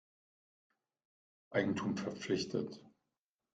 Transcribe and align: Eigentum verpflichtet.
Eigentum 1.51 1.95
verpflichtet. 1.95 2.81